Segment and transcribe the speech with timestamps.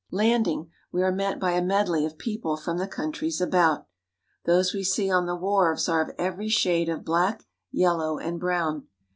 [0.09, 3.85] Landing, we are met by a medley of people from the countries about.
[4.45, 8.87] Those we see on the wharves are of every shade of black, yellow, and brown.